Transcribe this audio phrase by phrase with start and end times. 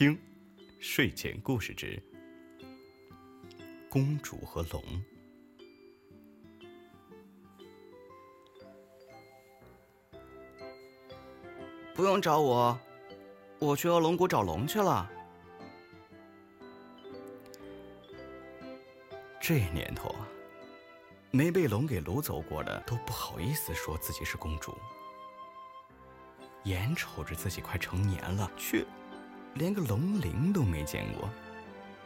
[0.00, 0.18] 听
[0.80, 2.02] 睡前故事之
[3.90, 4.82] 公主和龙。
[11.94, 12.80] 不用找我，
[13.58, 15.06] 我去恶龙谷找龙去了。
[19.38, 20.26] 这年头啊，
[21.30, 24.74] 没被龙给掳走过的都不好意思说自己是公主。
[26.64, 28.82] 眼瞅着自己快成年了，却
[29.54, 31.28] 连个龙鳞都没见过。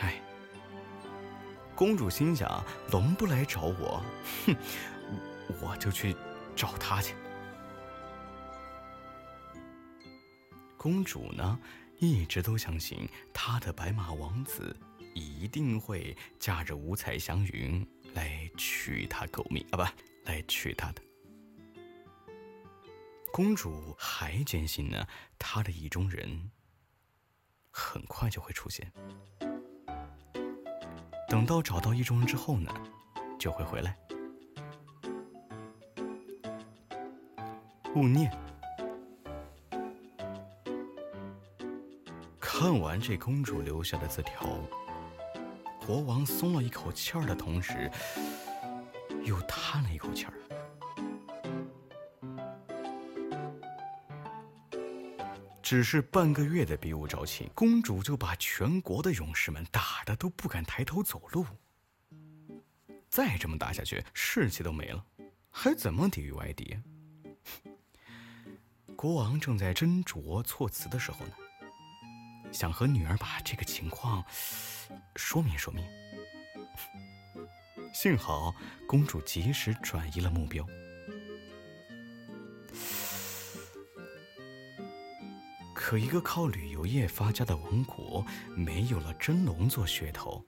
[0.00, 0.20] 唉，
[1.74, 4.02] 公主心想：龙不来找我，
[4.46, 4.56] 哼，
[5.60, 6.14] 我就去
[6.54, 7.14] 找他去。
[10.76, 11.58] 公主呢，
[11.98, 14.76] 一直都相信她的白马王子
[15.12, 21.02] 一定会驾着五彩祥云来娶她狗命啊，不，来娶她的。
[23.32, 25.04] 公主还坚信呢，
[25.36, 26.50] 她的意中人
[28.18, 28.92] 快就会出现。
[31.28, 32.68] 等到找到意中人之后呢，
[33.38, 33.96] 就会回来。
[37.94, 38.28] 勿念。
[42.40, 44.48] 看完这公主留下的字条，
[45.86, 47.88] 国王松了一口气儿的同时，
[49.24, 50.34] 又叹了一口气儿。
[55.68, 61.44] 只是半个月的比武招亲，公主就把全国的勇士们打的都不敢抬头走路。
[63.10, 65.04] 再这么打下去，士气都没了，
[65.50, 66.78] 还怎么抵御外敌？
[68.96, 71.32] 国王正在斟酌措辞的时候呢，
[72.50, 74.24] 想和女儿把这个情况
[75.16, 75.84] 说明说明。
[77.92, 78.54] 幸好
[78.86, 80.66] 公主及时转移了目标。
[85.88, 88.22] 可一个靠旅游业发家的王国，
[88.54, 90.44] 没有了真龙做噱头，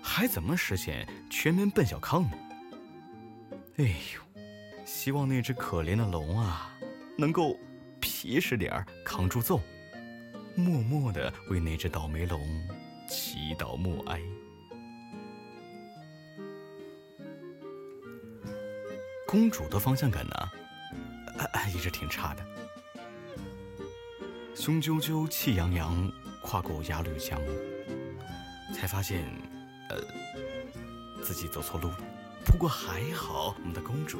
[0.00, 2.38] 还怎么实现全民奔小康呢？
[3.78, 4.40] 哎呦，
[4.84, 6.78] 希望那只可怜的龙啊，
[7.16, 7.58] 能够
[7.98, 9.60] 皮实点儿，扛住揍，
[10.54, 12.40] 默默的为那只倒霉龙
[13.08, 14.22] 祈祷默哀。
[19.26, 20.48] 公主的方向感呢，
[21.74, 22.46] 一直挺差的。
[24.58, 27.40] 雄赳赳，气扬扬，跨过鸭绿江，
[28.74, 29.24] 才发现，
[29.88, 29.96] 呃，
[31.22, 31.98] 自己走错路了。
[32.44, 34.18] 不过还好，我们的公主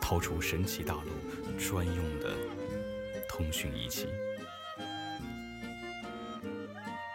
[0.00, 2.34] 掏出神奇大陆专用的
[3.28, 4.08] 通讯仪器，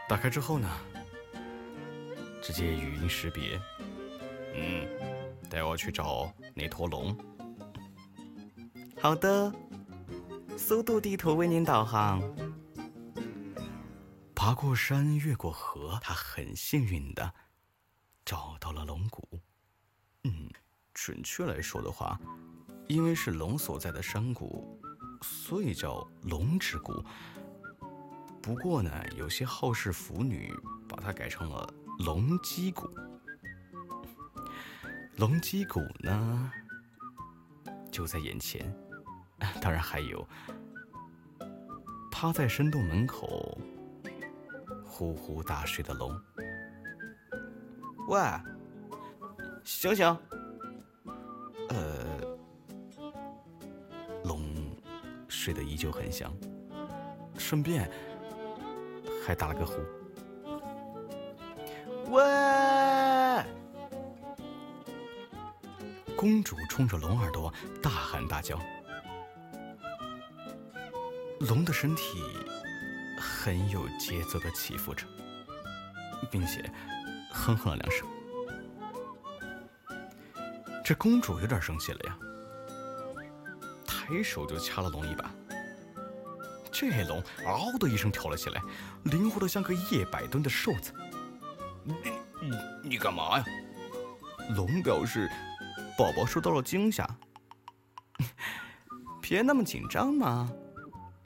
[0.08, 0.70] 打开之后呢，
[2.44, 3.60] 直接语音识别，
[4.54, 4.88] 嗯，
[5.50, 7.18] 带我去找那坨龙。
[9.02, 9.52] 好的。
[10.59, 12.22] 速度地图为您导航。
[14.36, 17.34] 爬过山，越过河，他很幸运的
[18.25, 19.40] 找到了龙谷。
[20.25, 20.50] 嗯，
[20.94, 22.19] 准确来说的话，
[22.90, 24.78] 因为是龙所在的山谷，
[25.22, 27.03] 所以叫龙之谷。
[28.42, 30.53] 不过呢，有些好事腐女
[30.90, 32.88] 把它改成了龙脊谷。
[35.16, 36.52] 龙脊谷呢，
[37.90, 38.72] 就在眼前。
[39.62, 40.28] 当然还有，
[42.12, 43.58] 趴在山洞门口
[44.86, 46.12] 呼呼大睡的龙。
[48.08, 48.20] 喂，
[49.64, 50.18] 醒醒！
[51.70, 52.20] 呃，
[54.24, 54.44] 龙
[55.28, 56.32] 睡得依旧很香，
[57.38, 57.90] 顺便
[59.26, 59.74] 还打了个呼。
[62.12, 62.24] 喂！
[66.18, 68.60] 公主冲着龙耳朵大喊大叫。
[71.42, 72.22] 龙的身体
[73.18, 75.06] 很有节奏的起伏着，
[76.30, 76.70] 并且
[77.32, 78.08] 哼哼了两声。
[80.84, 82.18] 这公主有点生气了呀，
[83.86, 85.32] 抬手就掐了龙一把。
[86.72, 88.62] 这龙嗷的一声跳了起来，
[89.04, 90.94] 灵活的像个一百吨的瘦子。
[91.84, 91.94] 你
[92.42, 93.46] 你你干嘛呀？
[94.56, 95.30] 龙表示
[95.98, 97.08] 宝宝受到了惊吓。
[99.22, 100.52] 别那么紧张嘛。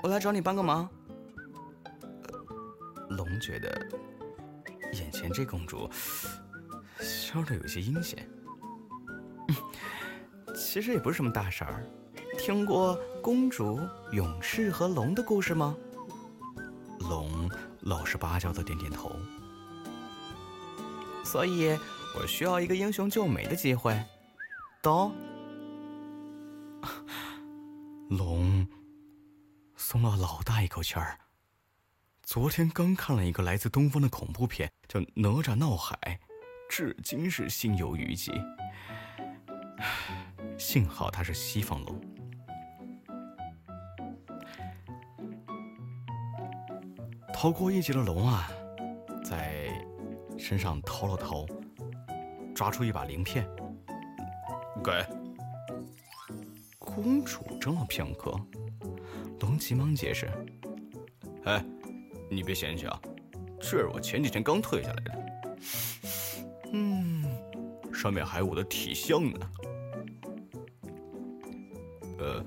[0.03, 0.87] 我来找你帮个忙。
[3.09, 3.87] 龙觉得
[4.91, 5.89] 眼前这公主
[6.99, 8.29] 笑得有些阴险。
[10.53, 11.85] 其实也不是什么大事儿。
[12.37, 13.79] 听过公主、
[14.11, 15.73] 勇士和龙的故事吗？
[16.99, 17.49] 龙
[17.79, 19.15] 老实巴交的点点头。
[21.23, 21.77] 所以
[22.19, 23.97] 我需要一个英雄救美的机会。
[24.81, 25.15] 懂？
[28.09, 28.67] 龙。
[29.93, 31.19] 松了老大一口气儿，
[32.23, 35.95] 昨天刚看了一个来自东方的恐怖片，叫《哪吒闹海》，
[36.67, 38.31] 至今是心有余悸。
[40.57, 42.01] 幸好它是西方龙。
[47.31, 48.49] 逃过一劫的龙啊，
[49.23, 49.69] 在
[50.39, 51.45] 身上掏了掏，
[52.55, 53.47] 抓出一把鳞片，
[54.83, 55.05] 给
[56.79, 58.35] 公主怔了片刻，
[59.43, 60.31] 龙急忙解释
[61.43, 61.61] ：“哎，
[62.29, 62.97] 你别嫌弃啊，
[63.59, 65.11] 这是我前几天刚退下来的。
[66.71, 67.25] 嗯，
[67.93, 69.51] 上面还有我的体香呢。
[72.19, 72.45] 呃，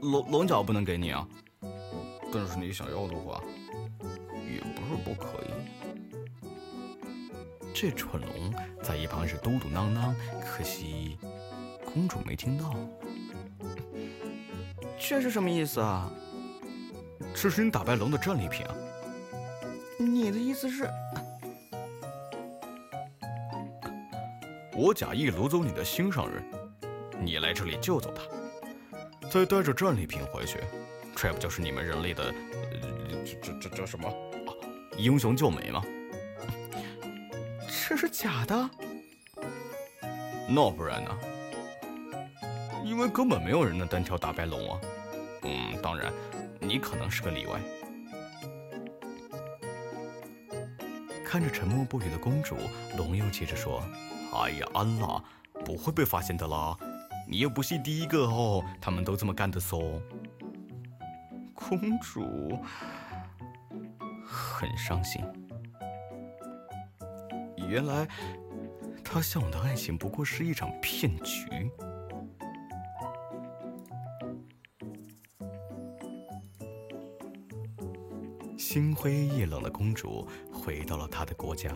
[0.00, 1.28] 龙龙角不能给你啊。”
[2.32, 3.42] 但是你想要的话，
[4.00, 5.50] 也不是不可以。
[7.74, 11.18] 这蠢龙在一旁是嘟嘟囔囔，可惜
[11.84, 12.76] 公主没听到。
[15.08, 16.08] 这是什么意思啊？
[17.34, 18.74] 这是你打败龙的战利品啊！
[19.98, 20.88] 你的意思是？
[24.74, 26.42] 我假意掳走你的心上人，
[27.20, 30.60] 你来这里救走他，再带着战利品回去。
[31.16, 32.32] 这不就是你们人类的，
[33.24, 34.08] 这这这叫什么？
[34.96, 35.82] 英雄救美吗？
[37.88, 38.70] 这是假的？
[40.48, 41.10] 那不然呢？
[42.92, 44.78] 因为根本没有人能单挑打败龙啊。
[45.44, 46.12] 嗯，当然，
[46.60, 47.58] 你可能是个例外。
[51.24, 52.54] 看着沉默不语的公主，
[52.98, 53.82] 龙又接着说
[54.36, 55.24] ：“哎呀，安啦，
[55.64, 56.76] 不会被发现的啦。
[57.26, 59.98] 你又不是第一个哦，他们都这么干的嗦。”
[61.56, 62.58] 公主
[64.22, 65.24] 很伤心，
[67.56, 68.06] 原来
[69.02, 71.70] 她向往的爱情不过是一场骗局。
[78.72, 81.70] 心灰意冷的公主回到了她的国家，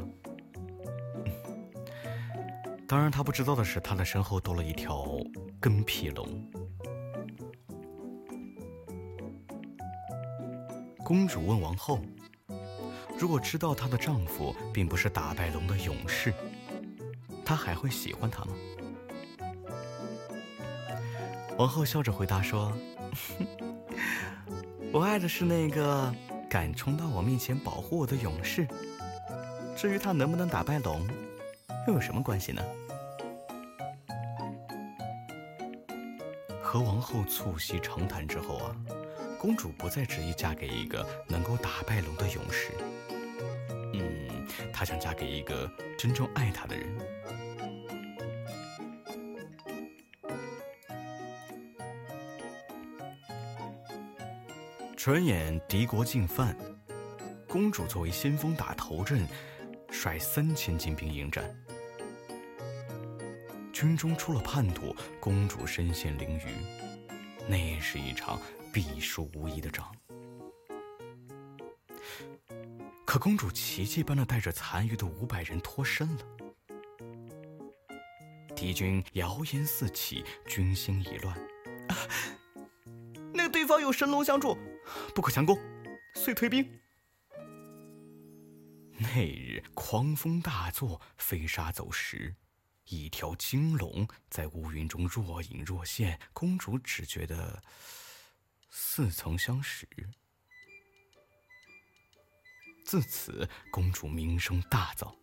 [2.89, 5.07] 当然，她不知道的是，她的身后多了一条
[5.61, 6.27] 跟屁龙。
[11.05, 12.01] 公主问王后
[13.21, 16.33] ：“如果知道她的丈夫并不是打败龙的勇士，
[17.45, 18.55] 她还会喜欢他吗？”
[21.59, 22.73] 王后笑着回答说
[24.91, 26.11] ：“我爱的是那个
[26.49, 28.67] 敢冲到我面前保护我的勇士。
[29.77, 31.07] 至于他能不能打败龙，
[31.87, 32.63] 又有什么关系呢？”
[36.63, 38.77] 和王后促膝长谈之后啊。
[39.39, 42.73] 公主不再执意嫁给一个能够打败龙的勇士，
[43.93, 46.89] 嗯，她想嫁给一个真正爱她的人。
[55.07, 56.59] 转眼敌国进犯，
[57.47, 59.25] 公主作为先锋打头阵，
[59.89, 61.49] 率三千精兵迎战。
[63.73, 66.49] 军中出了叛徒，公主身陷囹圄，
[67.47, 68.41] 那是一场。
[68.73, 69.95] 必输无疑的仗，
[73.05, 76.25] 可公主奇迹般的带着残余的五百人脱身了。
[78.57, 81.39] 敌军谣言四起，军心已乱。
[83.87, 84.59] 有神龙相助，
[85.15, 85.57] 不可强攻，
[86.17, 86.69] 遂退兵。
[88.99, 92.35] 那日狂风大作，飞沙走石，
[92.87, 96.19] 一条金龙在乌云中若隐若现。
[96.33, 97.63] 公主只觉得。
[98.69, 99.89] 似曾相识。
[102.85, 105.15] 自此，公主名声大噪。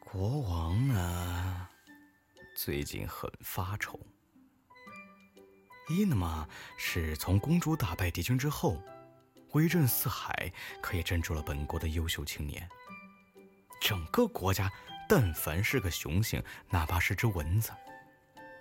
[0.00, 0.59] 国王，
[2.62, 3.98] 最近很发愁。
[5.88, 8.76] 一呢嘛，是从公主打败敌军之后，
[9.52, 10.52] 威震四海，
[10.82, 12.68] 可以镇住了本国的优秀青年。
[13.80, 14.70] 整个国家。
[15.08, 17.72] 但凡是个雄性，哪怕是只蚊子，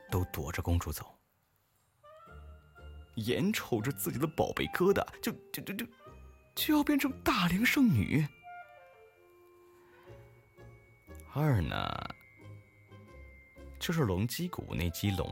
[0.10, 1.14] 都躲着公主走，
[3.16, 5.86] 眼瞅着自己的宝贝疙瘩就就就就
[6.56, 8.26] 就要变成大龄剩女。
[11.36, 12.16] 二呢，
[13.80, 15.28] 就是龙击鼓那鸡龙，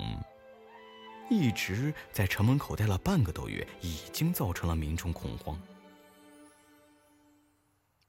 [1.29, 5.59] 一直在城门口待了半个多月，已经造成了民众恐慌。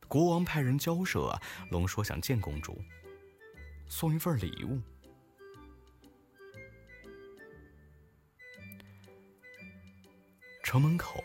[0.07, 1.38] 国王派人交涉，
[1.71, 2.80] 龙说想见公主，
[3.88, 4.80] 送一份礼物。
[10.62, 11.23] 城门口，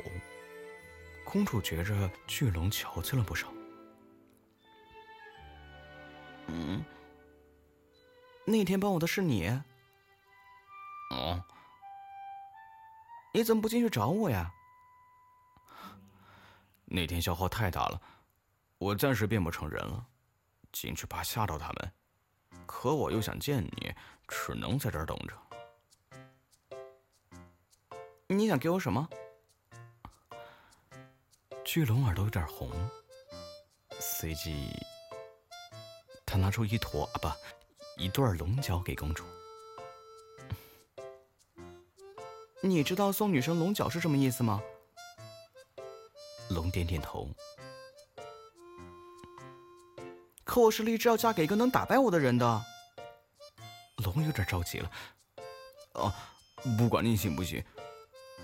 [1.23, 3.53] 公主觉着巨龙憔悴了不少。
[6.47, 6.83] 嗯，
[8.45, 9.47] 那天帮我的是你？
[11.11, 11.43] 哦，
[13.33, 14.51] 你怎么不进去找我呀？
[16.85, 18.01] 那天消耗太大了，
[18.77, 20.05] 我暂时变不成人了，
[20.71, 21.91] 进去怕吓到他们。
[22.65, 23.93] 可我又想见你，
[24.27, 26.77] 只能在这儿等着。
[28.27, 29.07] 你想给我什么？
[31.63, 32.69] 巨龙耳朵有点红，
[33.99, 34.69] 随即
[36.25, 37.27] 他拿出一坨啊不，
[37.97, 39.23] 一对龙角给公主。
[42.61, 44.61] 你知道送女生龙角是什么意思吗？
[46.49, 47.29] 龙点点头。
[50.43, 52.61] 可我是立志要嫁给一个能打败我的人的。
[53.97, 54.91] 龙有点着急了。
[55.93, 56.13] 啊，
[56.77, 57.63] 不管你信不信，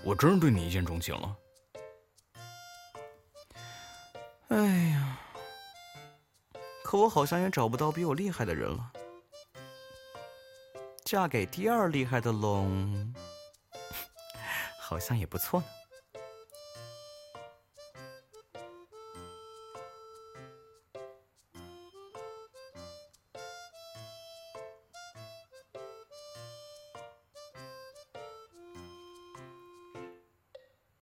[0.02, 1.36] 我真是对你一见钟情了。
[4.48, 4.56] 哎
[4.90, 5.20] 呀，
[6.82, 8.92] 可我好像也找不到比我厉害的人了。
[11.10, 13.12] 嫁给第二厉害的龙。
[14.78, 15.66] 好像也不错呢。